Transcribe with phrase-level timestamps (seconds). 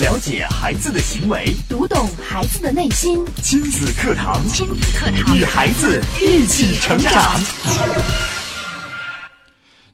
[0.00, 3.24] 了解孩子的行为，读懂孩子的内心。
[3.42, 7.38] 亲子课堂，亲子课堂，与孩子一起成长。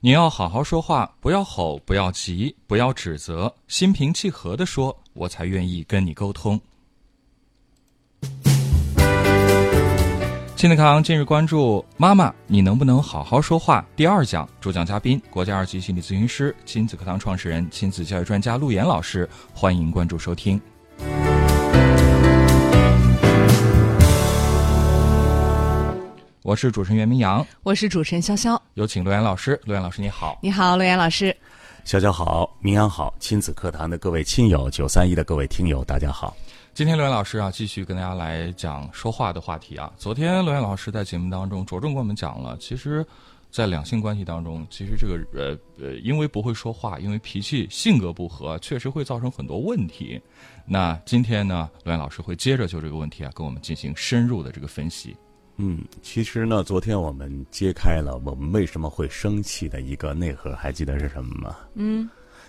[0.00, 6.58] 你要好好说话，不要吼，不要急，不要指责，心平气和的说，我才愿意跟你沟通。
[10.58, 13.86] 亲子课堂近日关注妈妈，你能不能好好说话？
[13.94, 20.60] 第二讲主讲嘉宾，国家二级心理咨询师、亲子课堂创始人、亲子教育专家陆岩老师，欢迎关注收听。
[26.42, 29.60] 我是主持人袁明阳，我是主持人潇潇，有请陆岩老师。
[29.62, 31.32] 陆岩老师你好，你好，陆岩老师，
[31.86, 36.36] 潇潇好，明阳好，亲子课堂的各位亲友，九三一的各位听友，大家好。
[36.78, 39.92] 今天罗岩老师啊，继续跟大家来讲说话的话题啊。
[39.96, 43.04] 昨天罗岩老师在节目当中着重跟我们讲了，其实，
[43.50, 50.22] 在两性关系当中，其实这个呃呃，因为不会说话，因为脾气性格不合，确实会造成很多问题。
[50.64, 55.16] 那今天呢，罗岩老师会接着就这个问题啊，跟我们进行深入的这个分析。
[55.56, 61.56] 嗯，其实呢，昨天我们揭开了我们为什么会生气的一个内核，还记得是什么吗？
[61.74, 62.08] 嗯。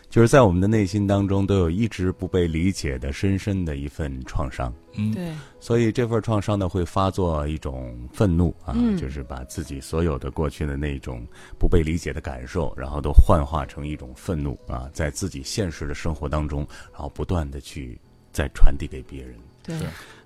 [0.09, 4.73] 就是在我们的内心当中，都有一直不被理解的深深的一份创伤。
[4.95, 5.31] 嗯，对。
[5.59, 11.23] 所以这份创伤呢，会发作一种愤怒啊，就是把自己所有的过去的那种
[11.59, 17.99] 不被理解的感受，然后都幻化成一种愤怒啊，在自己现实的生活当中，然后不断的去
[18.33, 19.35] 再传递给别人。
[19.61, 19.77] 对。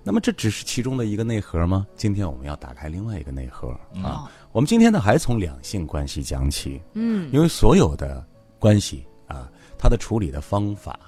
[0.02, 1.86] 那么这只是其中的一个内核吗？
[1.94, 3.68] 今天我们要打开另外一个内核
[4.02, 4.30] 啊。
[4.50, 6.80] 我们今天呢，还从两性关系讲起。
[6.94, 7.28] 嗯。
[7.30, 8.26] 因为所有的
[8.58, 9.50] 关系啊。
[9.78, 10.98] 他的处理的方法，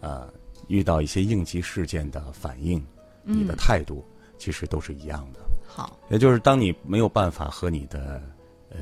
[0.00, 0.32] 呃，
[0.68, 2.84] 遇到一些应急事件的反应，
[3.22, 4.04] 你的态度
[4.36, 5.40] 其实都是一样的。
[5.66, 8.22] 好，也就是当你没有办法和你的
[8.70, 8.78] 呃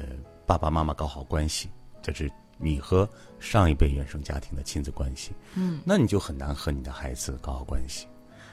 [0.46, 1.68] 爸爸妈妈搞好关系，
[2.02, 5.32] 这是你和上一辈原生家庭的亲子关系。
[5.54, 8.06] 嗯，那你就很难和你的孩子搞好关系，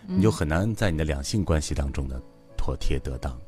[0.08, 2.22] 你就很难在你的两性关系当中的
[2.58, 3.40] 妥帖得当。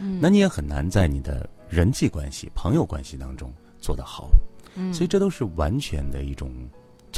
[0.00, 4.30] 嗯，那你也很难在你的人际关系、朋友关系当中做得好。
[4.74, 6.52] 嗯，所以这都是完全的一种。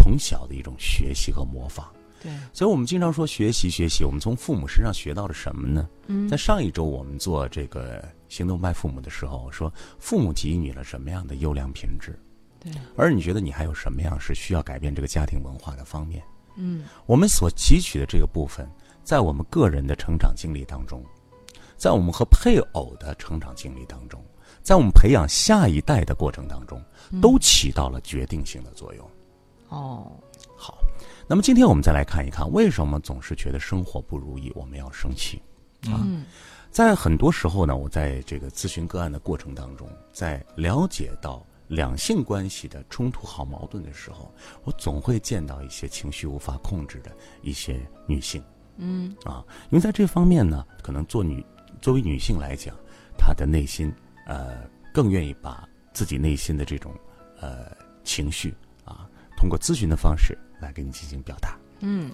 [0.02, 1.84] 从小的一种学习和模仿，
[2.22, 4.02] 对，所以我们经常说学习学习。
[4.02, 5.86] 我们从父母身上学到了什么呢？
[6.06, 12.18] 嗯，在上一周我们做这个行动派父母的时候，说父母给予你了什么样的优良品质？
[12.58, 16.22] 对，而你觉得你还有什么样是需要改变这个家庭文化的方面？
[16.56, 18.66] 嗯，我们所汲取的这个部分，
[19.04, 21.04] 在我们个人的成长经历当中，
[21.76, 24.24] 在我们和配偶的成长经历当中，
[24.62, 26.82] 在我们培养下一代的过程当中，
[27.22, 29.10] 都起到了决定性的作用。
[29.70, 30.12] 哦，
[30.56, 30.78] 好，
[31.26, 35.40] 那么今天我们再来看一看，为什么总是觉得生活不如意，我们要生气
[35.86, 36.04] 啊？
[36.70, 44.32] 在很多时候呢，我在这个咨询个案的过程当中，在了解到两性关系的冲突和矛盾的时候，
[44.64, 47.10] 我总会见到一些情绪无法控制的
[47.42, 48.42] 一些女性，
[48.76, 51.44] 嗯啊，因为在这方面呢，可能做女
[51.80, 52.74] 作为女性来讲，
[53.16, 53.92] 她的内心
[54.26, 56.92] 呃更愿意把自己内心的这种
[57.40, 57.70] 呃
[58.02, 58.52] 情绪。
[59.40, 61.56] 通过咨询的方式来给你进行表达。
[61.78, 62.12] 嗯，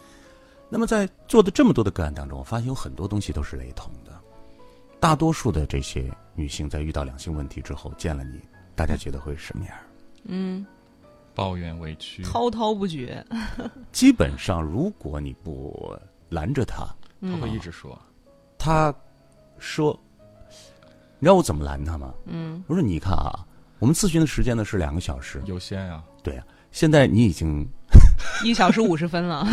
[0.69, 4.12] 那么在做的这么多的个案当中，我发现有很多东西都是雷同的。
[5.00, 8.41] 大多数的这些女性在遇到两性问题之后见了你，
[8.76, 9.76] 大家觉得会是什么样？
[10.22, 10.65] 嗯，
[11.34, 13.26] 抱怨委屈，滔滔不绝。
[13.91, 15.94] 基本上，如果你不
[16.28, 16.86] 拦着她，
[17.20, 18.00] 她会一直说。
[18.56, 18.94] 她
[19.59, 19.98] 说
[21.19, 23.44] ：“你知道我怎么拦她吗？”嗯，我说：“你看啊，
[23.81, 26.04] 我们咨询的时间呢是两个小时，有限呀。
[26.22, 27.66] 对呀。”现在你已经
[28.44, 29.47] 一小时五十分了，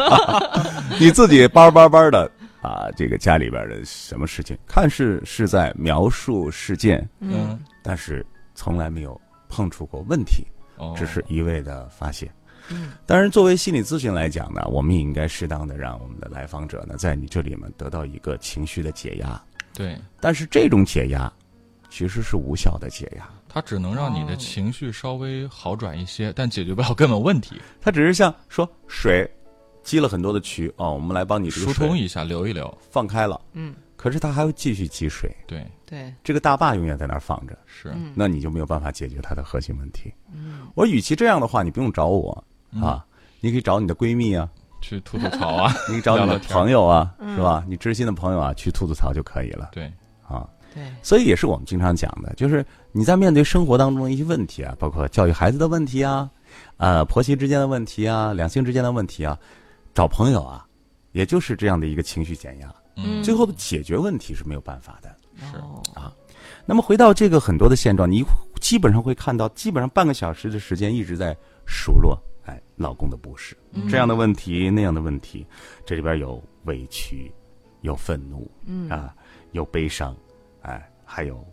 [1.00, 2.30] 你自己叭叭叭的
[2.62, 10.46] 啊，这个家里边的什么事情，看似是在描述事件，嗯，但是从来没有碰触过问题，
[10.96, 12.30] 只是一味的发泄。
[12.68, 19.42] 嗯，当然，作为心理咨询来讲呢，我们也应该适当的让我们的来访者呢，在你这里面得到一个情绪的解压。
[19.74, 21.32] 对，但是这种解压
[21.88, 23.28] 其实是无效的解压。
[23.52, 27.60] 它只能让你的情绪稍微好转一些，但解决不了根本问题。
[27.80, 29.28] 它只是像说水
[29.82, 33.40] 积了很多的渠哦，我们来帮你疏通一下，流一流，放开了。
[33.54, 35.34] 嗯，可是它还会继续积水。
[35.48, 40.12] 对对，这个大坝永远在那儿放着，是，那你就没有办法解决它的核心问题。
[40.32, 42.44] 嗯，我与其这样的话，你不用找我
[42.80, 43.04] 啊，
[43.40, 44.48] 你可以找你的闺蜜啊，
[44.80, 47.64] 去吐吐槽啊， 你找你的朋友啊，是吧？
[47.66, 49.70] 你知心的朋友啊，去吐吐槽就可以了。
[49.72, 49.92] 对，啊。
[50.74, 56.30] 对，所以也是我们经常讲的，就是你在面对生活当中的一些问题啊，包括教育孩子的问题啊，
[56.76, 59.38] 呃，婆媳之间的问题啊，两性之间的问题啊，
[59.94, 60.66] 找朋友啊，
[61.12, 65.56] 也就是这样的一个情绪减压，嗯，最后的解决问题是没有办法的，是。
[65.98, 66.12] 啊。
[66.66, 68.24] 那么回到这个很多的现状，你
[68.60, 73.56] 基本上会看到，基本上半个小时的时间一直在数落哎，老公的不是
[73.88, 75.44] 这样的问题那样的问题，
[75.84, 77.32] 这里边有委屈，
[77.80, 78.88] 有愤怒，嗯。
[78.88, 79.14] 啊，
[79.52, 80.16] 有悲伤，
[80.62, 81.44] 哎，还有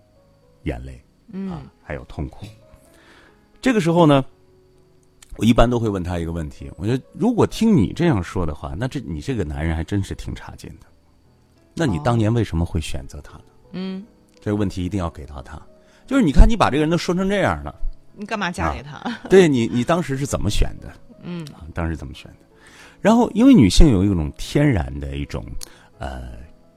[0.63, 2.45] 眼泪，嗯啊，还有痛苦。
[3.61, 4.23] 这个时候呢，
[5.37, 10.87] 我一般都会问他一个问题：我觉得如果听你这样说的话，那这你这个男人还真是挺差劲的。
[11.73, 13.43] 那你当年为什么会选择他呢？
[13.71, 14.05] 嗯，
[14.39, 15.61] 这个问题一定要给到他。
[16.05, 17.75] 就是你看，你把这个人都说成这样了，
[18.15, 18.99] 你干嘛嫁给他？
[19.29, 20.91] 对你， 你当时是怎么选的？
[21.21, 22.47] 嗯，啊，当时怎么选的？
[23.01, 25.45] 然后，因为女性有一种天然的一种
[25.99, 26.29] 呃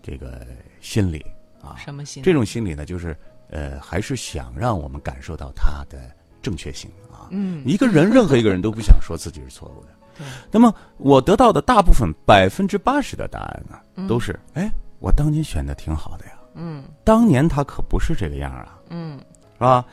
[0.03, 0.47] 这个
[0.81, 1.25] 心理
[1.62, 2.25] 啊，什么心理？
[2.25, 3.17] 这种心理呢，就是
[3.51, 7.29] 呃，还是想让我们感受到他的正确性啊。
[7.31, 9.89] 嗯，一个人任何一个人都不想说自己是错误的。
[10.19, 10.27] 对。
[10.51, 16.33] 那么我得到的大部分百分之八十的答案呢，都是哎，我当年选的挺好的呀。
[16.55, 16.85] 嗯。
[17.05, 18.79] 当年他可不是这个样啊。
[18.89, 19.19] 嗯。
[19.55, 19.85] 是吧？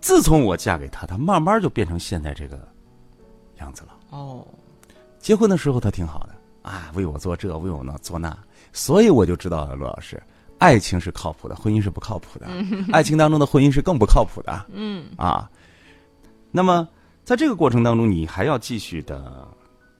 [0.00, 2.56] 自从我嫁给他，他慢慢就变成现在这个
[3.58, 3.96] 样子了。
[4.10, 4.46] 哦。
[5.18, 8.36] 结婚的时候他挺好的啊，为我做这，为我那做那，
[8.72, 10.22] 所以我就知道了，罗老师，
[10.58, 12.46] 爱情是靠谱的，婚姻是不靠谱的。
[12.92, 14.66] 爱情当中的婚姻是更不靠谱的。
[14.72, 15.06] 嗯。
[15.16, 15.48] 啊。
[16.50, 16.88] 那么，
[17.24, 19.46] 在这个过程当中，你还要继续的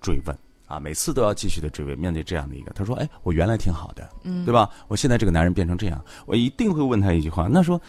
[0.01, 1.99] 追问啊，每次都要继续的追问。
[1.99, 4.69] 面对这样的一个，他说：“哎，我原来挺好的，嗯，对吧？
[4.89, 7.81] 我现在这个男人变成这样，我一定会问他一句话，那说，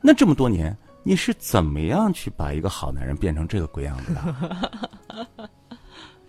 [0.00, 5.48] 那这么多年，你是怎么样去把一个好男人变成这个鬼样子的？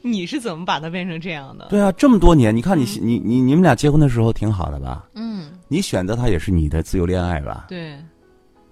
[0.01, 1.67] 你是怎么把他变成这样的？
[1.69, 5.07] 对啊，这么多年，你看你、你你你们俩结婚的时候挺好的吧？
[5.15, 7.65] 嗯，你选择他也是你的自由恋爱吧？
[7.67, 7.97] 对，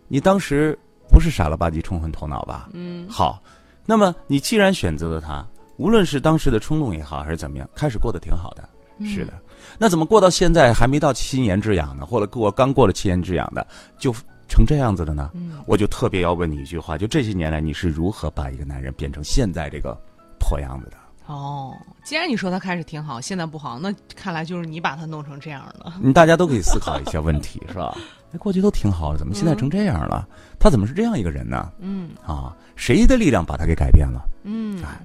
[0.07, 0.77] 你当时
[1.09, 2.69] 不是傻了吧唧冲昏头脑吧？
[2.73, 3.41] 嗯，好，
[3.85, 5.45] 那么你既然选择了他，
[5.77, 8.67] 无论是当时的冲动也好，还是怎么样，开始过得挺好的，
[9.05, 9.33] 是的。
[9.77, 12.05] 那怎么过到现在还没到七年之痒呢？
[12.05, 13.65] 或者过刚过了七年之痒的，
[13.97, 14.13] 就
[14.47, 15.31] 成这样子的呢？
[15.33, 19.95] 嗯，我就特别要问你一句话：就这些年来，你是如何把一个男人变成现在这个
[20.39, 20.97] 破样子的？
[21.27, 25.93] 哦，既然你说他开始挺好，现在不好，那看来就是你把他弄成这样的。
[26.01, 27.95] 你大家都可以思考一下问题，是吧？
[28.33, 30.27] 哎，过去都挺好的，怎么现在成这样了？
[30.59, 31.71] 他怎么是这样一个人呢？
[31.79, 34.21] 嗯啊，谁的力量把他给改变了？
[34.43, 34.99] 嗯，哎，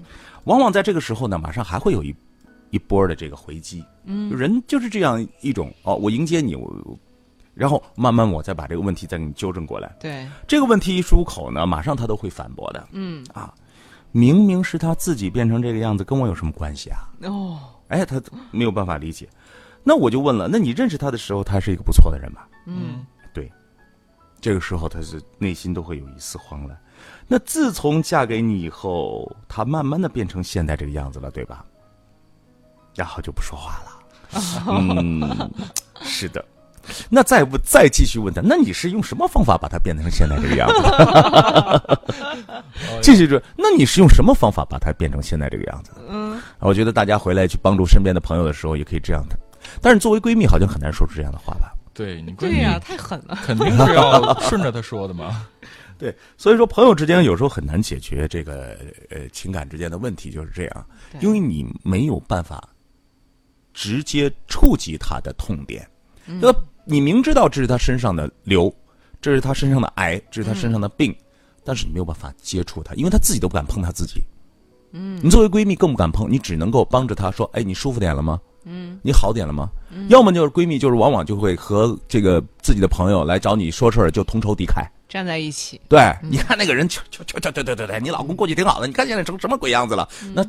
[0.45, 2.15] 往往在这个时候呢，马上还会有一
[2.71, 3.85] 一波的这个回击。
[4.05, 6.73] 嗯，人就是这样一种哦，我迎接你，我，
[7.55, 9.95] 然后慢慢我再把这个问题再给你纠正过来。
[10.01, 12.89] 对，这个问题一出口呢，马上他都会反驳的。
[12.93, 13.55] 嗯啊，
[14.13, 17.09] 明明是他自己变成这个样子，跟我有什么关系啊？
[17.23, 19.29] 哦，哎，他没有办法理解。
[19.83, 22.49] 那我就问了，那你认识他的时候，他是一个不错的人吧？
[22.67, 23.05] 嗯，
[23.35, 23.51] 对。
[24.41, 26.79] 这个时候，他是内心都会有一丝慌乱。
[27.27, 31.65] 那自从嫁给你以后，他慢慢的变成现在这个样子了，对吧？
[32.95, 33.91] 然后就不说话了。
[34.69, 35.51] 嗯，
[36.01, 36.45] 是的。
[37.09, 40.83] 那再不再继续问他，那你是用什么方法把他变成现在这个样子？
[43.03, 45.93] 继续说，那你是用什么方法把他变成现在这个样子？
[46.09, 49.39] 嗯，我觉得大家回来去帮助身边的朋友的时候，也可以这样的。
[49.81, 51.73] 但是作为闺蜜，好像很难说出这样的话吧？
[51.95, 53.39] 对你闺对蜜呀、太狠了。
[53.45, 55.47] 肯定是要顺着她说的嘛。
[55.99, 58.77] 对，所以说朋友之间有时候很难解决这个
[59.09, 60.87] 呃情感之间的问题，就是这样，
[61.21, 62.67] 因为你没有办法
[63.73, 65.89] 直接触及他的痛点，
[66.27, 66.53] 那、
[66.85, 68.73] 你明知道这是他身上的瘤，
[69.21, 71.15] 这是他身上的癌，这是他身上的病，
[71.65, 74.23] 但是你没有办法接触他，因为他自己都不敢碰他自己。
[74.93, 78.39] 嗯，你作为闺蜜更不敢碰，你只能够帮着他说：“哎，你舒服点了吗？
[78.65, 79.69] 嗯，你好点了吗？”
[80.09, 84.85] 要么就是闺蜜，就是往往就会和这个自己的朋友来找你说事儿，就同仇敌忾。
[85.09, 90.09] 站在一起，对，你看那个人，就就就就对对对对，你老公过去挺好的，你看现在成什么鬼样子了？
[90.35, 90.45] 那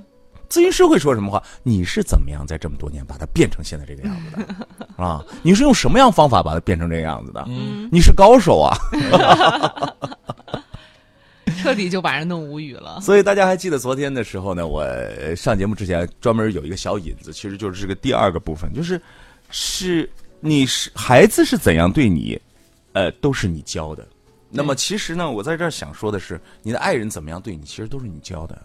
[0.50, 1.42] 咨询师会说什么话？
[1.64, 4.68] 你是怎么样在这么多年把他变成现在这个样子的？
[5.04, 7.44] 啊，你是用什么样方法把他变成这个样子的？
[7.48, 8.78] 嗯，你是高手啊！
[11.62, 13.00] 彻底就把人弄无语了。
[13.04, 19.02] 所以大家还记得昨天的时候呢，我呃上节目之前专门有一个小引子，其实就是这个第二个部分，就是
[19.50, 20.10] 是
[20.40, 22.40] 你是孩子是怎样对你，
[22.92, 24.06] 呃，都是你教的。
[24.50, 28.62] 那么其实呢，我在这儿想说的是，你的爱人怎么样对你，其实都是你教的。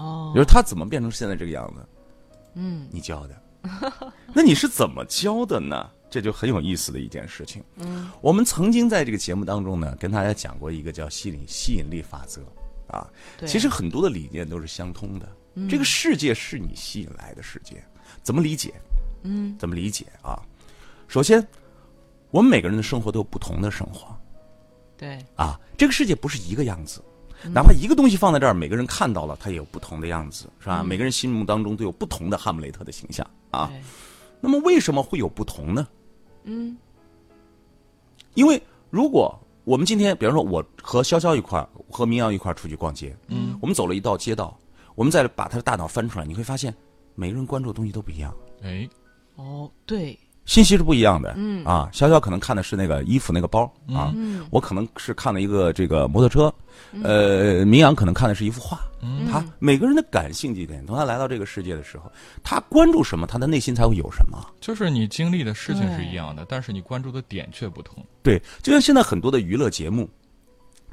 [0.00, 1.86] 哦比，如他怎么变成现在这个样子，
[2.54, 3.42] 嗯你教的。
[4.32, 5.90] 那你是怎么教的呢？
[6.08, 7.62] 这就很有意思的一件事情。
[7.76, 12.42] 嗯，我们曾经在这个节目当中呢，跟大家讲过一个叫吸引吸引力法则
[12.88, 13.06] 啊。
[13.38, 15.28] 对其实很多的理念都是相通的。
[15.68, 17.84] 这个世界是你吸引来的世界，
[18.22, 18.72] 怎么理解？
[19.22, 20.40] 嗯，怎么理解啊？
[21.06, 21.46] 首先，
[22.30, 24.16] 我们每个人的生活都有不同的生活
[24.96, 25.60] 对，啊。
[25.76, 27.02] 这个世界不是一个样子，
[27.52, 30.82] 哪怕一个东西放在这儿，每个人看到了，他也有不同的样子，是吧？
[30.82, 33.70] 每个人心目当中都有不同的哈姆雷特的形象啊。
[34.40, 35.86] 那么为什么会有不同呢？
[36.44, 36.76] 嗯。
[38.34, 44.56] 因为如果我们今天，比方说我和潇潇一块儿，和明阳一块儿出去逛街，嗯，我们走了一道街道，
[44.94, 46.74] 我我们再把他的大脑翻出来，你会发现
[47.14, 48.86] 每个人关注的东西都不一样，哎，
[49.36, 50.18] 哦，对，
[50.50, 51.32] 信息是不一样的。
[51.36, 53.62] 嗯啊，潇潇可能看的是那个衣服那个包
[53.94, 56.52] 啊，嗯我可能是看了一个这个摩托车，
[57.04, 58.80] 呃，明阳可能看的是一幅画。
[59.00, 62.10] 嗯他每个人的感兴趣点，从他来到这个世界的时候，
[62.42, 64.44] 他关注什么，他的内心才会有什么。
[64.60, 68.04] 就是你经历的事情是一样的，但是你关注的点却不同。
[68.20, 70.10] 对，就像现在很多的娱乐节目，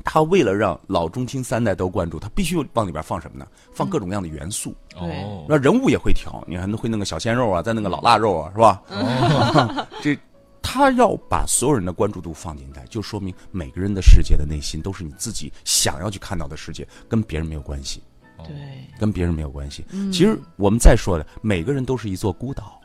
[0.04, 3.48] 他为了让老中青三代都关注，他必须往里边放什么呢？
[3.74, 8.82] 放各种各样的元素，对哦，那、人物也会调，你还会弄个小鲜肉啊，再弄个老腊肉啊，是吧？
[8.90, 10.18] 哦 这
[10.62, 18.02] 他要把所有人的关注度放进来，就说明每个人的世界的内心都是你自己想要去看到的世界，跟别人没有关系，
[18.46, 18.48] 对，
[19.00, 19.86] 跟别人没有关系。
[20.12, 22.77] 其实我们再说的，每个人都是一座孤岛。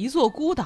[0.00, 0.64] 一座孤岛，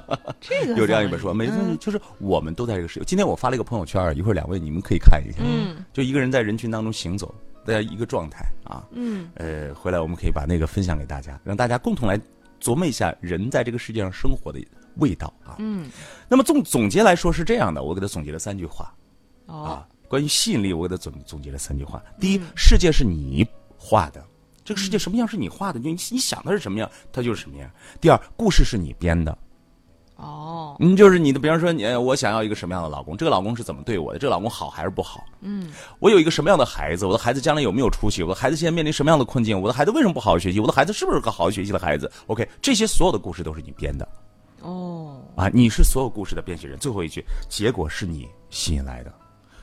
[0.38, 3.04] 这个有这样一本书，每次嗯就是我们都在这个世界。
[3.06, 5.38] 今天我发了一个朋友圈，一会儿两位你们可以看一下。
[5.42, 7.34] 嗯就一个人在人群当中行走
[7.64, 8.84] 大家一个状态啊。
[8.90, 12.20] 嗯呃，回来我们可以把那个分享给大家，让大家共同来
[12.60, 14.60] 琢磨一下人在这个世界上生活的
[14.96, 15.56] 味道啊。
[15.58, 15.88] 嗯，
[16.28, 18.94] 那么总总结来说是这样的，我给他总结了三句话
[19.46, 19.88] 哦，啊。
[20.08, 22.02] 关于吸引力，我给他总总结了三句话。
[22.20, 23.46] 第一，世界是你
[23.76, 24.24] 画的，
[24.68, 27.70] 这个世界什么样是你画的，就你你想的是什么样，它就是什么样。
[28.02, 29.38] 第二，故事是你编的，
[30.16, 35.24] 哦，嗯，就是你的，比方说你，呃我想要一个什么样的老公，这个老公是怎么对我的，这个老公好还是不好？
[35.40, 38.22] 嗯，我有一个什么样的孩子，我的孩子将来有没有出息？
[38.22, 39.58] 我的孩子现在面临什么样的困境？
[39.58, 40.60] 我的孩子为什么不好好学习？
[40.60, 44.06] 我的孩子是不是个好好学习的孩子？OK，这些所有的故事都是你编的
[44.60, 46.78] 哦，啊，你是所有故事的编写人。
[46.78, 49.14] 最后一句，结果是你吸引来的，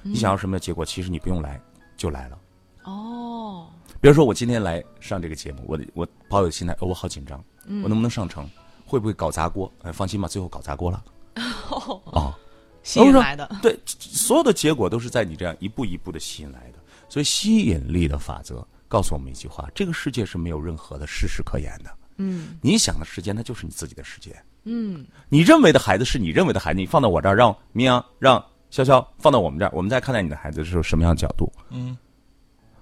[0.02, 1.62] 你想要什么结果，其实你不用来
[1.96, 2.40] 就来了。
[2.86, 3.68] 哦，
[4.06, 7.44] 比如说，我今天来上这个节目，我的我抱有心态，哦，我好紧张，
[7.82, 8.48] 我能不能上成？
[8.86, 9.74] 会不会搞砸锅？
[9.82, 11.04] 哎，放心吧，最后搞砸锅了。
[12.14, 12.32] 哦，
[12.84, 16.78] 吸引来的，对，所有的结果都是在你这样一步一步的吸引来的。
[17.10, 21.90] 所以吸引力的法则告诉我们一句话：这个世界是没有任何的事实可言的。
[22.18, 24.32] 嗯你想的时间，那就是你自己的时间。
[24.66, 28.38] 嗯你认为的孩子是你认为的孩子，你放到我这儿，让明阳、让
[28.72, 31.52] 潇潇放到我们这儿，我们再看待你的孩子的时候，什么样的角度？
[31.72, 31.98] 嗯，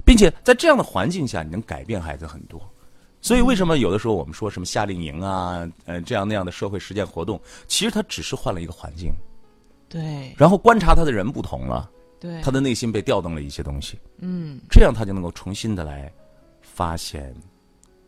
[0.06, 2.62] 并且在这样的环境下，你能改变孩子很多。
[3.22, 9.14] 所以，为什么有的时候我们说什么夏令营啊，呃，这样那样的社会实践活动，其实他只是换了一个环境，
[9.88, 16.12] 对然后观察他的人不同了，对，他的内心被调动了一些东西，嗯这样他就能够重新的来
[16.62, 17.34] 发现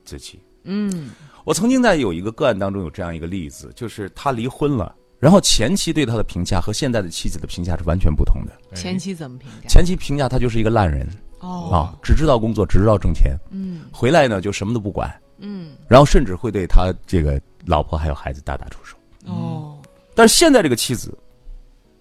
[0.04, 0.42] 自己。
[0.66, 1.12] 嗯
[1.46, 8.52] 我曾经在有一个个案当中有这样一个例子，就是他离婚了，然后前妻对他的评价和现在的妻子的评价是完全不同的。
[8.72, 9.70] 哎前妻怎么评价？
[9.70, 11.08] 前妻评价他就是一个烂人
[11.46, 11.70] 哦。
[11.72, 13.82] 啊，只知道工作，只知道挣钱，嗯。
[13.94, 15.76] 回来呢就什么都不管，嗯。
[15.88, 18.98] 然后甚至会对他这个老婆还有孩子大打出手。
[19.26, 19.78] 哦。
[20.16, 21.18] 但是现在这个妻子，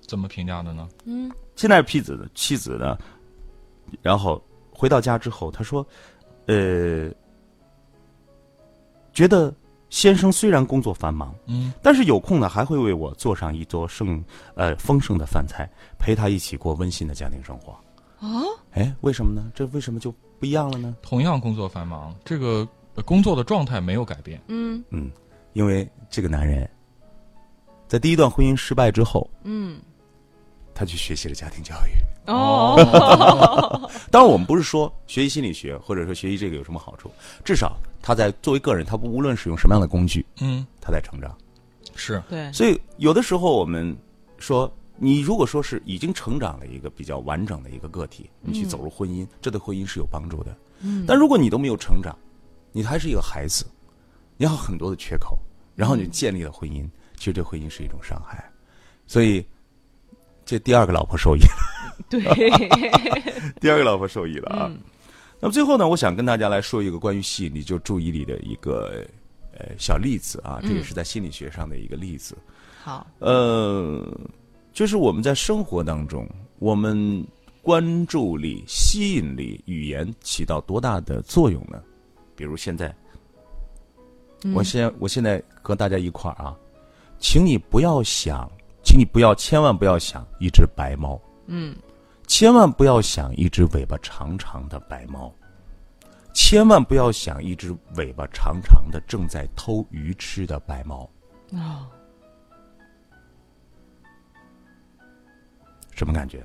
[0.06, 0.88] 怎么评价的呢？
[1.04, 1.30] 嗯。
[1.56, 2.98] 现在妻子的妻子呢，
[4.02, 5.86] 然后回到家之后，他说，
[6.46, 7.08] 呃，
[9.12, 9.54] 觉得
[9.88, 14.22] 先生虽然工作繁忙，嗯，但是有空呢，还会为我做上一桌盛
[14.56, 17.76] 呃丰盛的饭菜，陪他一起过温馨的家庭生活。
[18.24, 19.52] 啊哎，为什么呢？
[19.54, 20.96] 这为什么就不一样了呢？
[21.02, 24.40] 同样工作繁忙，这个呃工作的状态没有改变。
[24.48, 25.10] 嗯嗯，
[25.52, 26.68] 因为这个男人
[27.86, 29.78] 在第一段婚姻失败之后，嗯
[30.74, 31.92] 他去学习了家庭教育。
[32.26, 37.10] 哦 当然，我们不是说学习心理学或者说学习这个有什么好处，
[37.44, 41.36] 至少他在作为个人，他不无论使用什么样的工具，嗯，他在成长。
[41.94, 43.96] 是，对所以有的时候我们
[44.38, 50.56] 说，你如果说是已经成长了一个比较完整的一个个体，你去走入婚姻，这对婚姻是有帮助的。
[50.80, 52.16] 嗯但如果你都没有成长，
[52.72, 53.64] 你还是一个孩子，
[54.36, 55.38] 你还有很多的缺口，
[55.74, 58.50] 然后你建立了婚姻，其实对婚姻是一种伤害。
[59.06, 59.44] 所以，
[60.44, 62.20] 这第二个老婆受益了，对
[63.60, 64.66] 第二个老婆受益了啊。
[64.70, 64.78] 嗯
[65.40, 69.04] 那么最后呢，我想跟大家来说一个关于吸引力，就注意力的一个
[69.52, 72.34] 呃小例子啊，这也是在心理学上的一个例子。
[72.82, 74.02] 好呃，
[74.74, 76.28] 就是我们在生活当中，
[76.58, 77.24] 我们
[77.62, 81.80] 关注力、吸引力、语言起到多大的作用呢？
[82.34, 82.94] 比如现在，
[84.42, 84.52] 嗯。
[84.52, 86.58] 我现我现在和大家一块儿啊，
[87.20, 88.50] 请你不要想，
[88.82, 91.74] 请你不要，千万不要想一只白猫，嗯。
[92.26, 95.32] 千万不要想一只尾巴长长的白猫，
[96.32, 101.08] 千万不要想一只尾巴长长的正在偷鱼吃的白猫。
[101.52, 101.86] 哦
[105.94, 106.44] 什么感觉？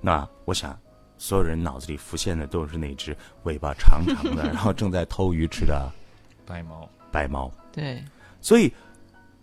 [0.00, 0.78] 那我想，
[1.18, 5.90] 所有人脑子里浮现的都是那只尾巴长长的， 然后正在偷鱼吃的
[6.44, 7.50] 白猫，白猫。
[7.72, 8.02] 对
[8.40, 8.70] 所以，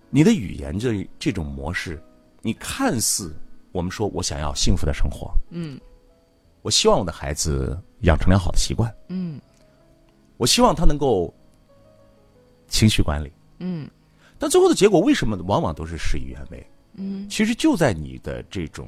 [0.09, 2.01] 你的语言这这种模式，
[2.41, 3.35] 你看似
[3.71, 5.79] 我们说我想要幸福的生活，嗯
[6.61, 9.41] 我希望我的孩子养成良好的习惯，嗯
[10.37, 11.33] 我希望他能够
[12.67, 13.31] 情绪管理。
[13.59, 13.89] 嗯
[14.37, 16.67] 但最后的结果为什么往往都是事与愿违？
[16.93, 18.87] 嗯其实就在你的这种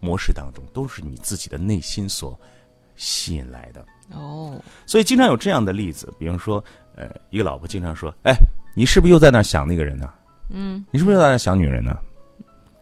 [0.00, 2.38] 模式当中，都是你自己的内心所
[2.96, 3.84] 吸引来的。
[4.12, 6.62] 哦，所以经常有这样的例子，比方说，
[6.94, 8.34] 呃，一个老婆经常说：“哎，
[8.74, 10.08] 你是不是又在那儿想那个人呢？
[10.48, 11.96] 嗯你是不是又在那儿想女人呢？”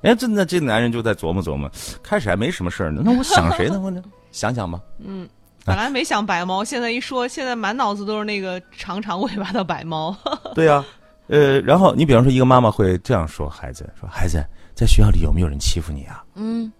[0.03, 1.71] 哎，这那这男人就在琢磨琢磨，
[2.03, 3.81] 开始还没什么事儿呢，那我想谁呢？
[3.83, 4.03] 我呢，
[4.33, 4.81] 想想吧。
[4.99, 5.29] 嗯
[5.67, 10.15] 本来没想白猫，现在一说，现在满脑子都是那个长长尾巴的白猫。
[10.55, 10.85] 对呀、
[11.29, 14.45] 呃，然后你比方说，一个妈妈会这样说孩子：“说孩子，
[14.75, 16.23] 在学校里有没有人欺负你啊？
[16.35, 16.71] 嗯，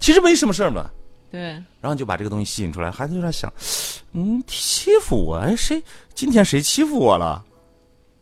[0.00, 0.90] 其实没什么事儿嘛。”
[1.30, 1.40] 对，
[1.80, 3.52] 然后就把这个东西吸引出来，孩子就在想，
[4.14, 5.80] 嗯，欺负我，哎，谁
[6.12, 7.44] 今天谁欺负我了？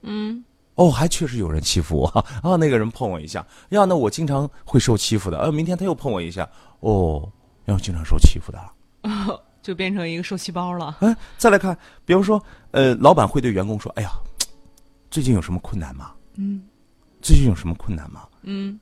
[0.02, 0.44] 嗯
[0.74, 2.06] 哦，还确实有人欺负我
[2.42, 2.54] 啊！
[2.56, 5.38] 那个人碰我一下，呀，那我经常会受欺负的。
[5.38, 6.46] 呃，明天他又碰我一下，
[6.80, 7.26] 哦，
[7.64, 8.60] 要经常受欺负的。
[9.62, 10.96] 就变成一个受气包了。
[11.00, 12.42] 哎，再来看，比如说，
[12.72, 14.12] 呃，老板会对员工说：“哎呀，
[15.10, 16.12] 最近有什么困难吗？
[16.36, 16.62] 嗯
[17.22, 18.78] 最近有什么困难吗？”嗯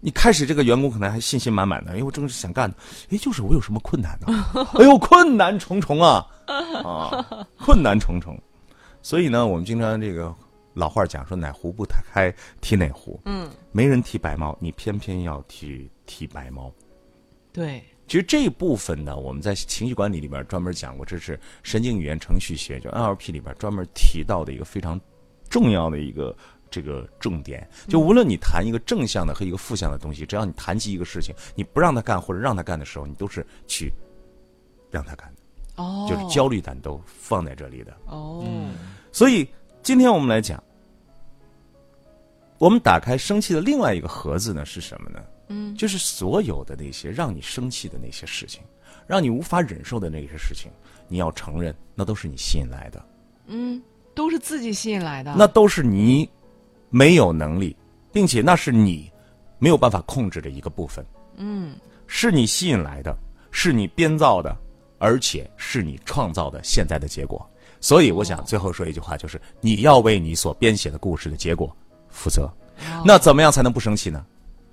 [0.00, 2.76] 你开始这个员工可能还信心满满的，哎，我正是想干的，
[3.10, 4.46] 哎，就是我有什么困难呢？
[4.78, 6.24] 哎呦，困难重重啊，
[6.84, 8.40] 啊，困难重重。
[9.02, 10.34] 所以呢，我们经常这个
[10.74, 16.72] 老话讲说，哪壶不开提哪壶，嗯，没人提白猫，你偏偏要提提白猫。
[17.52, 25.00] 对，其实这部分呢，我们在情绪管理里边专门讲过，这是神经语言程序学，就 NLP 里边专门提到的一个非常
[25.48, 26.36] 重要的一个
[26.70, 27.68] 这个重点。
[27.88, 33.92] 就无论你谈一个正向的和一个负向的东西，只要你谈及一个事情，你不让他干或者让他干的时候，你都是去
[34.90, 37.96] 让他干的，哦，就是焦虑感都放在这里的。
[38.06, 38.44] 哦，
[39.12, 39.48] 所以
[39.82, 40.62] 今天我们来讲，
[42.58, 45.22] 我们打开生气的另外一个盒子呢是什么呢？
[45.50, 48.62] 嗯，就是所有的那些让你生气的那些事情，
[49.06, 50.70] 让你无法忍受的那些事情，
[51.08, 53.02] 你要承认，那都是你吸引来的，
[53.46, 53.82] 嗯，
[54.14, 55.34] 都是自己吸引来的。
[55.38, 56.28] 那都是你
[56.90, 57.76] 没有能力，
[58.12, 59.10] 并且那是你
[59.58, 61.04] 没有办法控制的一个部分，
[61.36, 63.16] 嗯是你吸引来的，
[63.50, 64.56] 是你编造的，
[64.98, 67.48] 而且是你创造的现在的结果。
[67.80, 71.74] 所以，我想最后说一句话，就是你要为你所编写的故事的结果
[72.08, 72.42] 负责。
[72.44, 74.24] 哦那怎么样才能不生气呢？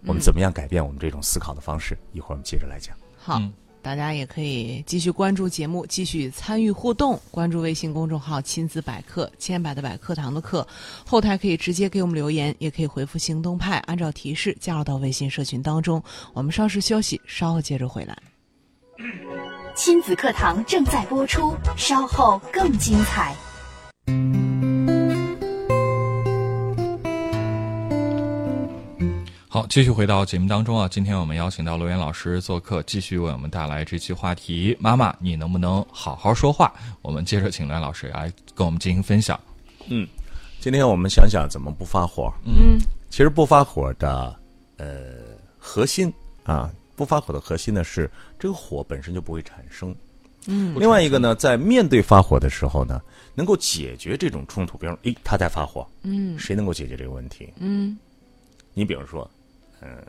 [0.05, 1.97] 我们怎么样改变我们这种思考的方式？
[2.13, 2.95] 一会儿我们接着来讲。
[3.17, 3.37] 好。
[3.39, 3.51] 嗯
[3.85, 7.21] 大家也可以继续关注节目，继续参与互动。
[7.29, 10.67] 关注微信公众号“亲子百科”，千百的百课堂的课，
[11.05, 16.01] 后台可以直接给我们留言，也可以回复“行动派”，按照提示加入到微信社群当中。
[16.33, 18.17] 我们稍事休息，稍后接着回来。
[19.75, 23.35] 亲子课堂正在播出，稍后更精彩。
[29.55, 36.73] 好，继续回到节目当中啊，今天我们邀请到罗源老师做客，继续为我们带来这期话题：妈妈，你能不能好好说话？
[37.01, 39.39] 我们接着请罗源老师来跟我们进行分享。
[39.87, 40.05] 嗯
[40.59, 42.33] 今天我们想想怎么不发火。
[42.43, 42.77] 嗯
[43.09, 44.37] 其实不发火的
[44.75, 45.13] 呃
[45.57, 46.13] 核心
[46.43, 49.95] 啊，不发火的核心呢是这个火本身就不会产生。
[50.47, 53.01] 嗯另外一个呢，在面对发火的时候呢，
[53.33, 57.47] 能够解决这种冲突，比如说，诶，他在发火，嗯谁能够解决这个问题？
[57.55, 57.97] 嗯
[58.77, 59.25] 你比如说，
[59.85, 60.03] 呃，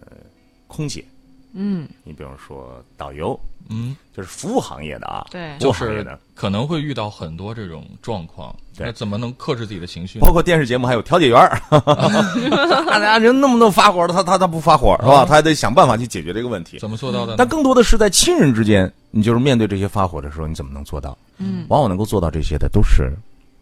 [0.67, 1.05] 空姐，
[1.53, 10.19] 嗯，你比如说导游，嗯，就是服务行业的啊，对服务就是行业的，可能会遇到很多这种状况，对那怎么能克制自己的情绪？
[10.19, 11.61] 包括电视节目还有调解员儿，
[12.87, 15.25] 大家人那么多发火的，他他他不发火是吧？
[15.27, 16.79] 他还得想办法去解决这个问题。
[16.79, 17.37] 怎么做到的？
[17.37, 21.17] 但更多的是在亲人之间，你就是面对这些发火的时候，你怎么能做到？
[21.39, 23.13] 嗯往往能够做到这些的都是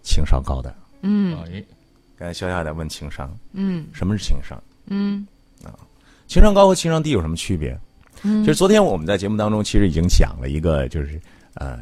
[0.02, 0.72] 情商高的。
[1.02, 1.62] 嗯哎，
[2.16, 4.60] 刚才肖亚在问情商，嗯什么是情商？
[4.86, 5.26] 嗯
[6.26, 7.78] 情商高和情商低有什么区别？
[8.22, 11.20] 嗯其实昨天我们在节目当中其实已经讲了一个，就是
[11.54, 11.80] 呃，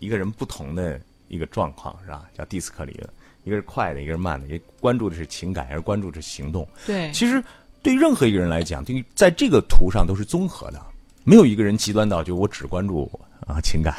[0.00, 2.24] 一个人不同的一个状况是吧？
[2.36, 3.08] 叫蒂斯克理论，
[3.44, 6.66] 一个是快的，一个是慢的，也关注的是情感，还是关注的是行动？
[6.86, 7.42] 对，其实
[7.82, 10.82] 对任何一个人来讲，对于在这个图上都是综合的，
[11.22, 13.08] 没有一个人极端到就我只关注
[13.46, 13.94] 啊情感，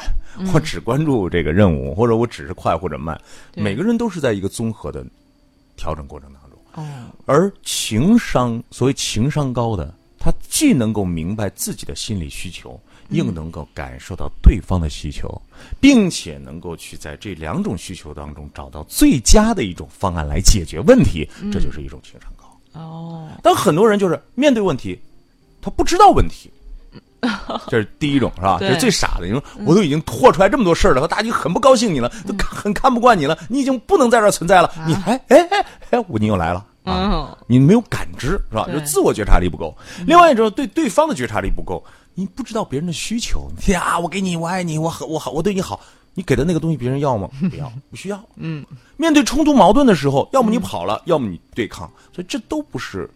[0.52, 3.18] 我只关注这个任务，或者我只是快或者慢，
[3.54, 5.02] 每个人都是在一个综合的
[5.74, 6.41] 调整过程当中。
[6.74, 6.84] 哦
[7.26, 12.80] 而情商，所谓情商高的，他既能够明白自己的心理需求，
[13.10, 15.40] 又能够感受到对方的需求，
[15.80, 22.80] 并且能够去在这两种需求当中找到最佳的一种方案来解决问题，这就是一种情商高。
[22.80, 24.98] 哦但很多人就是面对问题，
[25.60, 26.50] 他不知道问题。
[27.68, 28.58] 这是第一种，是吧？
[28.58, 29.26] 对这是最傻的。
[29.26, 37.10] 你说我都已经拖出来这么多事儿了，大家已经很不高兴你了，都看很看不惯你了，你已经不能在这儿存在了，你还哎哎哎，我你又来了啊！
[37.12, 38.66] 嗯你没有感知是吧？
[38.72, 39.76] 就自我觉察力不够。
[40.06, 41.82] 另外一种对对方的觉察力不够，
[42.14, 43.48] 你不知道别人的需求。
[43.68, 45.78] 呀，我给你，我爱你，我好，我好，我对你好，
[46.14, 47.28] 你给的那个东西别人要吗？
[47.50, 48.20] 不要，不需要。
[48.36, 48.64] 嗯，
[48.96, 53.08] 面对冲突矛盾的时候，要么你跑了，要么你对抗，所以这都不是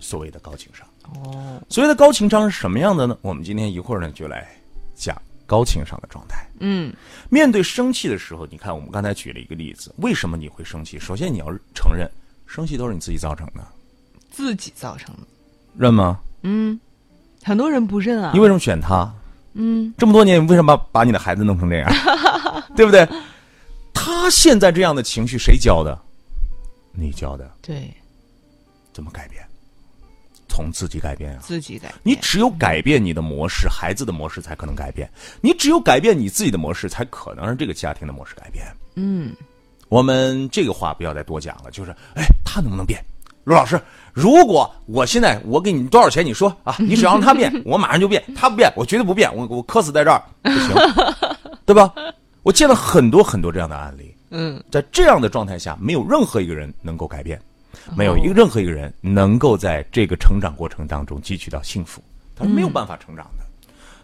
[0.00, 0.84] 所谓的高情商。
[1.04, 3.16] 哦，所谓的高情商是什么样的呢？
[3.20, 4.48] 我们今天一会儿呢就来
[4.94, 6.46] 讲高情商的状态。
[6.60, 6.92] 嗯，
[7.28, 10.98] 面对生气的时候，你看我们刚才举了一个例子，为什么你会生气？
[10.98, 12.10] 首先你要承认，
[12.46, 13.66] 生气都是你自己造成的，
[14.30, 15.22] 自己造成的。
[15.76, 16.18] 认吗？
[16.42, 16.78] 嗯，
[17.42, 18.40] 很多人不认啊你。
[18.40, 19.12] 为什么选他？
[19.54, 21.92] 嗯，这么多年，你为什么把把你的孩子弄成这样？
[22.74, 23.06] 对不对？
[23.92, 25.96] 他现在这样的情绪谁教的？
[26.92, 27.92] 你教的，对
[28.92, 29.44] 怎么改变？
[30.54, 31.40] 从自己改变啊！
[31.42, 32.00] 自己改变。
[32.04, 35.10] 你只有改变你的模式，孩子的模式才可能改变。
[35.40, 38.64] 你只有改变你自己的模式，才可能让这个家庭的模式改变。
[38.94, 39.34] 嗯，
[39.88, 43.04] 我们这个话不要再多讲了，就是，哎，他能不能变？
[43.42, 43.80] 罗老师，
[44.12, 50.74] 如果我现在我给你多少钱，你说啊，你只要让他变，我马上就变；他不变，我绝对不变，我我磕死在这儿，不行，
[51.66, 51.92] 对吧？
[52.44, 57.40] 我见了很多很多这样的案例，嗯，在这样的状态下，没有任何一个人能够改变，
[57.96, 62.02] 没有一个任何一个人能够在这个成长过程当中汲取到幸福，
[62.34, 63.44] 他是没有办法成长的。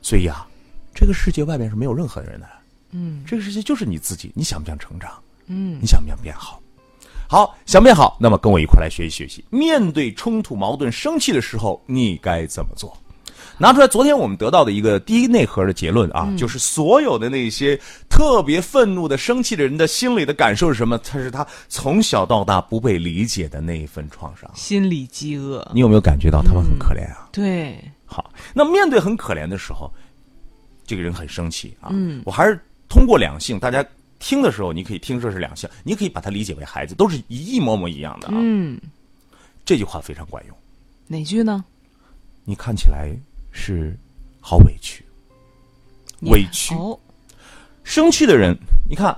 [0.02, 0.46] 所以啊、
[0.94, 2.46] 这个世界外面是没有任何人的，
[2.92, 5.12] 嗯，这个世界就是你自己，你想不想成长？
[5.46, 6.60] 嗯，你想不想变好？
[7.28, 9.44] 好，想变好，那么跟我一块来学习学习。
[9.50, 12.96] 面对冲突、矛盾、生气的时候，你该怎么做？
[13.56, 17.78] 拿出来，昨天我们得到的一个第一内核的结论啊，就是所有的那些
[18.20, 20.98] 特别愤怒的、生气的人的心里的感受是什么？
[20.98, 24.50] 他是他从小到大不被理解的那一份创伤。
[24.54, 25.66] 心理饥饿。
[25.72, 27.30] 你有没有感觉到他们很可怜啊？
[27.32, 29.90] 对，好，那面对很可怜的时候，
[30.84, 31.88] 这个人很生气啊。
[31.92, 33.82] 嗯，我还是通过两性，大家
[34.18, 38.34] 听的时候，你可以听这是两性，你可以把它理解为孩子，都是一模模一样的啊。
[38.36, 38.78] 嗯，
[39.64, 40.54] 这句话非常管用。
[41.06, 41.64] 哪句呢？
[42.44, 43.16] 你看起来
[43.50, 43.96] 是
[44.42, 45.02] 好委屈，
[46.24, 46.74] 委屈。
[46.74, 46.98] 哦，
[47.82, 48.56] 生气的人，
[48.88, 49.16] 你看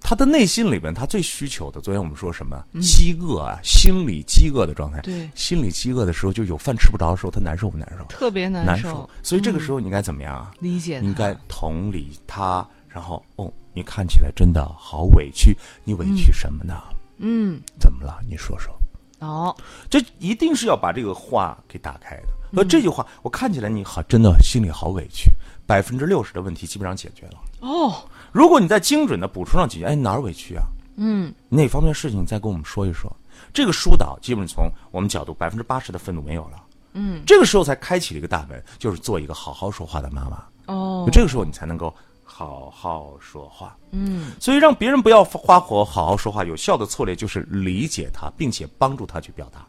[0.00, 2.62] 他的内心里边，他最需求的，昨天我们说什么？
[2.80, 5.00] 饥饿啊，心理饥饿的状态。
[5.00, 8.04] 对心理饥饿的时候，就有饭吃不着的时候，他难受不难受？
[8.04, 9.08] 特别难难受。
[9.22, 10.52] 所以这个时候你应该怎么样啊？
[10.60, 16.80] 理解你应该同理他，然后哦，你看起来真的好委屈，你委屈什么呢？
[17.18, 18.20] 嗯，怎么了？
[18.28, 18.75] 你说说。
[19.20, 19.54] 哦，
[19.88, 22.28] 这一定是要把这个话给打开的。
[22.56, 25.30] 而这句话，我看起来你好，真的心里好委屈，
[25.66, 27.34] 百分之六十的问题基本上解决了。
[27.60, 27.94] 哦，
[28.32, 30.64] 如果你再精准的补充上几句，哎，哪儿委屈啊？
[30.96, 33.10] 嗯，哪方面事情你再跟我们说一说。
[33.52, 36.62] 这个疏导基本从我们角度，百分之八十的愤怒没有了。
[36.94, 40.42] 嗯，这个时候才开启了一个大门，就是做一个好好说话的妈妈。
[40.66, 41.94] 哦，这个时候你才能够
[42.26, 43.74] 好好说话。
[43.92, 49.64] 嗯，所以让别人不要发火，好好说话，有效的策略就是理解他，并且帮助他去表达。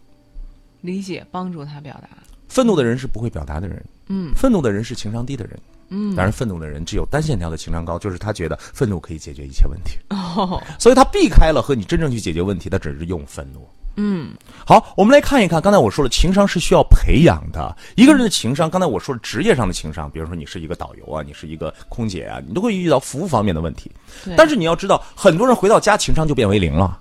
[0.81, 2.09] 理解，帮助他表达。
[2.49, 13.67] 愤怒的人是不会表达的人，嗯，愤怒的人是情商低的人，嗯，当然，愤怒的人只有单线条的情商高，就是他觉得愤怒可以解决一切问题，哦，所以他避开了和你真正去解决问题，他只是用愤怒。
[13.97, 14.29] 嗯，
[14.65, 17.75] 好，我们来看一看，刚才我说了，情商是需要培养的。
[17.95, 23.91] 一个人的情商，刚才我说了职业上的情商，比如说你是一个导游啊，你是一个空姐啊，你都会遇到服务方面的问题。
[24.37, 26.99] 但是你要知道，很多人回到家情商就变为零了。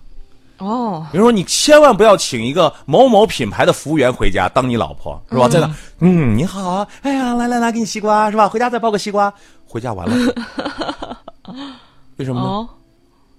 [0.59, 5.47] 哦，比如说，你千万不要请一个某某品牌的服务员回家当你老婆，是吧？
[5.47, 8.49] 在那，嗯，你好啊，哎呀，来来来，给你西瓜，是吧？
[8.49, 9.31] 回家再包个西瓜，
[9.67, 10.35] 回家完了，
[12.17, 12.47] 为什么呢？
[12.47, 12.69] 哦，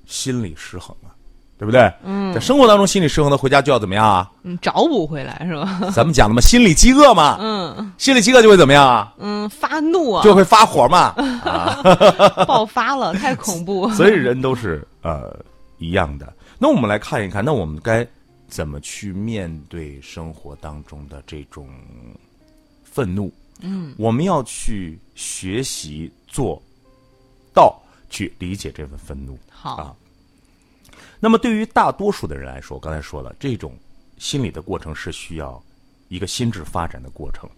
[0.05, 1.09] 心理失衡了，
[1.57, 1.91] 对不对？
[2.03, 4.29] 嗯，在生活当中心理失衡的，回家就要怎么样啊？
[4.43, 5.89] 嗯，找补回来是吧？
[5.93, 9.13] 咱们讲的嘛，心理饥饿嘛，嗯心理饥饿就会怎么样啊？
[9.17, 11.13] 嗯，发怒啊，就会发火嘛。
[12.45, 13.89] 爆发了，太恐怖。
[13.95, 15.35] 所以人都是呃
[15.79, 16.31] 一样的。
[16.59, 18.05] 那我们来看一看，那我们该
[18.47, 21.67] 怎么去面对生活当中的这种
[22.83, 23.31] 愤怒？
[23.61, 26.61] 嗯，我们要去学习做
[27.53, 27.75] 到
[28.09, 29.37] 去理解这份愤怒。
[29.49, 29.93] 好啊，
[31.19, 33.73] 那么对于大多数的人来说，刚才说了，这种
[34.17, 35.61] 心理的过程是需要
[36.09, 37.49] 一个心智发展的过程。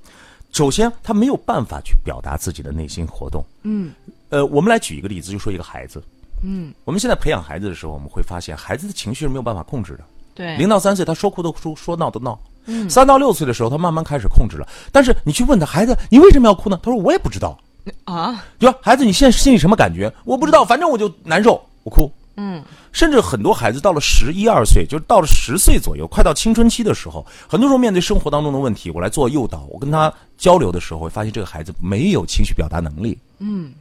[0.52, 3.46] 首先，他没有办法去表达自己的内心活动。
[3.64, 3.94] 嗯，
[4.30, 6.02] 呃，我们来举一个例子，就说一个孩子。
[6.42, 10.04] 嗯，我们现在培养孩子的时候，我们会发现孩子的情绪是没有办法控制的。
[10.34, 12.40] 对，零到三岁，他说哭都哭，说闹都闹。
[12.66, 14.68] 嗯，三到六岁的时候，他慢慢开始控制了。
[14.92, 16.80] 但是你去问他，孩子，你为什么要哭呢？
[16.82, 17.58] 他说我也不知道。
[18.06, 18.78] 啊，对吧？
[18.82, 20.12] 孩子，你现在心里什么感觉？
[20.24, 22.12] 我不知道，反正我就难受，我哭。
[22.42, 33.18] 嗯，甚至很多孩子到了十一二岁，就是到了十岁左右，快到青春期的时候，很多时候面对生活当中的问题，我来做诱导，我跟他交流的时候，会发现这个孩子没有情绪表达能力。
[33.40, 33.74] 嗯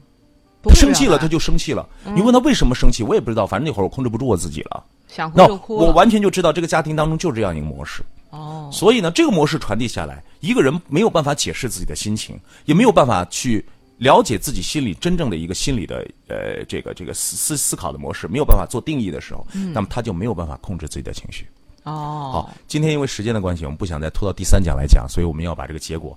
[0.61, 1.89] 他生气了，他就生气了。
[2.05, 4.85] 你问他为什么生气，我也不知道，反正那会儿我控制不住我自己了。
[5.07, 5.87] 想哭那就哭了。
[5.87, 8.03] 我完全就知道这个家庭当中就这样一个模式。
[8.31, 13.65] 哦，所以呢，这个模式传递下来，一个人没有办法解释自己的心情，也没有办法去
[13.99, 21.47] 了解自己心里真正的一个心理的呃这个这个思思思考的模式，没有办法做定义的时候，那么他就没有办法控制自己的情绪。
[21.83, 26.17] 哦好，，今天因为时间的关系，我们不想再拖到第三讲来讲，所以我们要把这个结果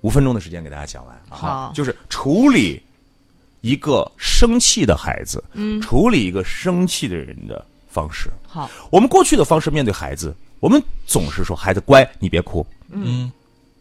[0.00, 1.14] 五分钟的时间给大家讲完。
[1.28, 2.80] 啊好就是处理
[3.60, 8.30] 一个生气的孩子，嗯，处理一个生气的人的方式。
[8.46, 13.30] 好，我们过去的方式面对孩子，我们总是说孩子乖，你别哭，嗯，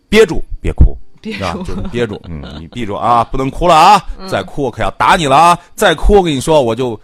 [0.09, 0.97] 憋住，别哭。
[1.21, 1.37] 憋？
[1.53, 4.03] 住就是憋住，嗯，你闭住啊，不能哭了啊！
[4.29, 5.59] 再哭我可要打你了啊！
[5.75, 6.99] 再哭我跟你说我就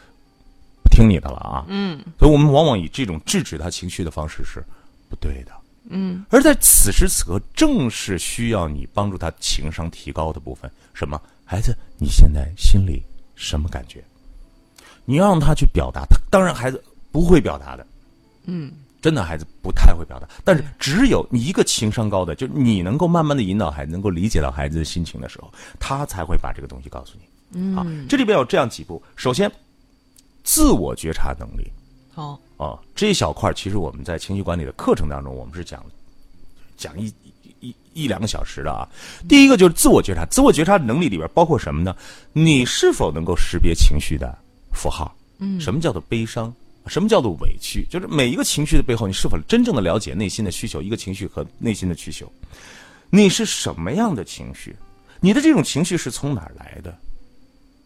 [0.84, 1.65] 不听你的了啊！
[1.67, 4.63] 嗯所以我们往往以这种制止他情绪的方式是
[5.10, 5.51] 不对的。
[5.89, 10.69] 嗯，而在此时此刻，正是需要你帮助他情商提高的部分。
[10.93, 11.21] 什么？
[11.45, 13.01] 孩子，你现在心里
[13.36, 14.03] 什么感觉？
[15.06, 17.88] 你要让他去表达，他当然孩子不会表达的，
[18.43, 18.69] 嗯，
[19.01, 20.27] 真的孩子不太会表达。
[20.43, 27.25] 但是只有你一个情商高的，就是你能够慢慢的引导孩子，能够理解到孩子的心情的时候，他才会把这个东西告诉你。
[27.53, 29.49] 嗯，啊，这里边有这样几步：首先，
[30.43, 31.71] 自我觉察能力。
[32.13, 35.81] 好，啊，这一小块儿其实我们在情绪管理的课程当中，我们是讲
[36.75, 38.88] 讲一一一一两个小时的啊。
[39.29, 41.95] 第一个就是自我觉察，自我觉察能力里边包括什么呢？
[42.33, 44.38] 你是否能够识别情绪的
[44.73, 45.15] 符号？
[45.38, 46.53] 嗯，什么叫做悲伤？
[46.88, 47.86] 什么叫做委屈？
[47.89, 50.82] 就是每一个情绪的背后，你是否真正的了解内心的需求？
[50.82, 52.32] 一个情绪和内心的需求，
[53.10, 54.76] 你是什么样的情绪？
[55.19, 56.97] 你的这种情绪是从哪儿来的？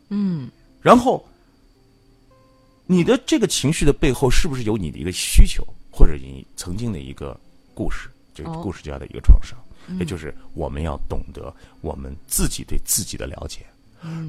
[0.09, 0.49] 嗯
[0.81, 1.25] 然后，
[2.85, 7.39] 你的这个情绪的背后是不是有你的一个需求，或者你曾经的一个
[7.73, 8.09] 故事？
[8.33, 9.57] 这个哦故事叫的一个创伤，
[9.99, 13.65] 也就是我们要懂得我们自己对自己的了解。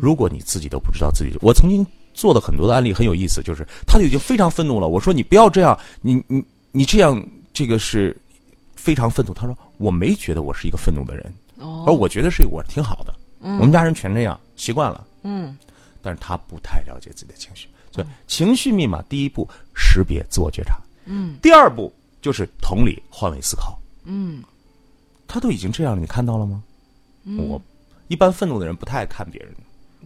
[0.01, 4.89] 如果你自己都不知道自己，我曾经做的很多的案例很有意思，就是他已经非常愤怒了。
[4.89, 7.21] 我说你不要这样，你你你这样，
[7.53, 8.17] 这个是
[8.77, 9.33] 非常愤怒。
[9.33, 13.15] 他说我没觉得我是一个愤怒的人，哦，而我觉得是我挺好的。
[13.41, 15.07] 我们家人全这样，习惯了。
[15.25, 15.57] 嗯
[16.05, 23.79] 但是他不太了解自己的情绪，所以情绪密码第一步识别自我觉察，嗯，第二步就是同理换位思考。
[24.05, 24.43] 嗯
[25.29, 26.63] 他都已经这样了，你看到了吗？
[27.39, 27.63] 我
[28.09, 29.55] 一般愤怒的人不太爱看别人，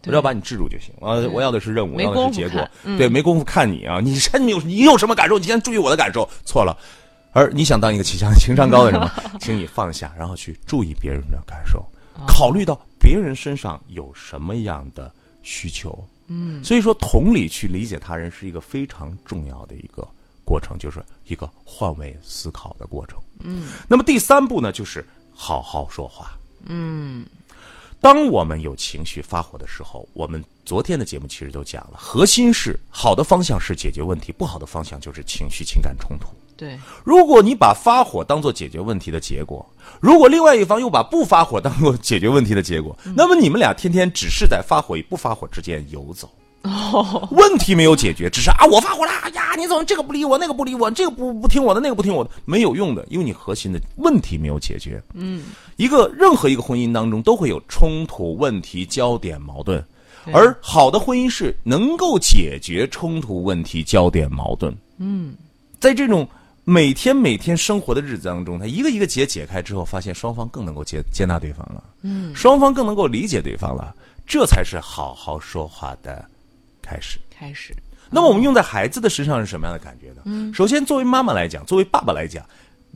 [0.02, 0.92] 我只要把你制住就行。
[0.98, 4.00] 我我要的是任务，我要的是结果，嗯对，没工夫看你啊！
[4.02, 5.38] 你你有你有什么感受？
[5.38, 6.76] 你先注意我的感受，错了。
[7.32, 9.12] 而你想当一个情商情商高的人吗？
[9.40, 11.78] 请你放下，然后去注意别人的感受，
[12.14, 16.02] 哦考虑到别人身上有什么样的需求。
[16.28, 20.06] 嗯，所以说同理去理解他人是一个非常重要的一个
[20.44, 23.18] 过程，就是一个换位思考的过程。
[23.40, 26.32] 嗯，那么第三步呢，就是好好说话。
[26.64, 27.24] 嗯
[28.00, 36.28] 当我们有情绪发火的时候，我们昨天的节目其实都讲了，核心是好的方向是解决问题，不好的方向就是情绪情感冲突。
[36.56, 39.64] 对，如果你把发火当做解决问题的结果，
[40.00, 46.30] 如果另外一方又把不发火当做解决问题的结果，那么你们俩天天只是在发火与不发火之间游走。
[46.66, 55.02] 哦，问题没有解决，只是啊，我发火了哎呀，你怎么这个不理我，那个不理我，这个不不听我的，那个不听我的，没有用的，因为你核心的问题没有解决。
[55.14, 55.44] 嗯，
[55.76, 59.84] 一个任何一个婚姻当中都会有冲突、问题、焦点、矛盾，
[60.32, 64.76] 而好的婚姻是能够解决冲突、问题、焦点、矛盾。
[64.98, 65.34] 嗯。
[65.78, 66.26] 在这种
[66.64, 73.94] 每天每天生活的日子当中，他一个一个结解开之后，发现双方更能够接接纳对方了，嗯，双方更能够理解对方了，
[74.26, 76.24] 这才是好好说话的
[76.86, 77.18] 开始。
[77.38, 77.74] 开始，
[78.08, 80.22] 那么我们用在孩子的身上是什么样的感觉呢？
[80.24, 82.42] 嗯，首先作为妈妈来讲，作为爸爸来讲，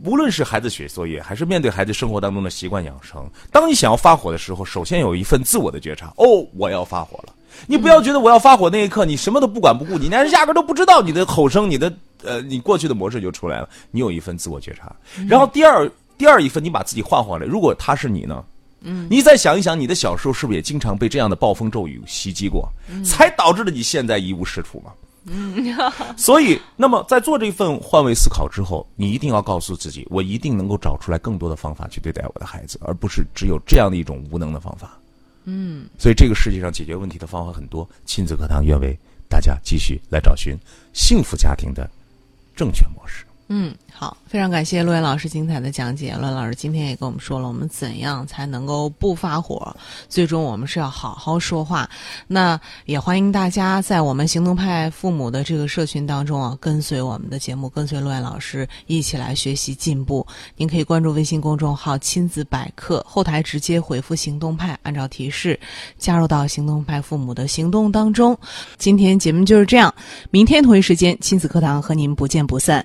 [0.03, 6.07] 无论是孩子写作业，还是面对孩子生活当中的习惯养成，当你想要发火的时候，首先有一份自我的觉察。
[6.17, 7.35] 哦，我要发火了。
[7.67, 13.69] 你不要觉得我要发火那一刻，你什么都不管不顾，你连压根都不知道你的吼声，你的呃，你过去的模式就出来了。
[13.91, 14.91] 你有一份自我觉察，
[15.29, 17.45] 然后第二第二一份，你把自己换回来。
[17.45, 18.43] 如果他是你呢？
[18.83, 22.69] 嗯，你再想一想，你的小时候是不是也经常被这样的暴风骤雨袭击过，
[23.05, 24.93] 才导致了你现在一无是处嘛？
[25.27, 25.77] 嗯
[26.17, 34.99] 所以，那么在做这一份换位思考之后，你一定要告诉自己，我一定能够找出来更多的方法去对待我的孩子，而不是只有这样的一种无能的方法。
[35.45, 40.57] 嗯，所以这个世界上解决问题的方法很多，亲子课堂愿为大家继续来找寻
[40.95, 41.89] 幸福家庭的
[42.57, 43.27] 正确模式。
[43.53, 46.15] 嗯，好，非常感谢陆岩老师精彩的讲解。
[46.15, 49.77] 陆岩老师今天也跟我们说了，我们怎样才能够不发火，
[50.09, 51.91] 最终我们是要好好说话。
[52.29, 60.25] 那也欢迎大家在我们行动派父母的这个社群当中啊，跟随我们的节目，跟随陆岩老师一起来学习进步。
[60.57, 65.59] 您可以关注微信公众号“亲子百科”，后台直接回复“行动派”，按照提示
[65.99, 68.39] 加入到行动派父母的行动当中。
[68.79, 69.93] 今天节目就是这样，
[70.31, 72.79] 明天同一时间亲子课堂和您不见不散。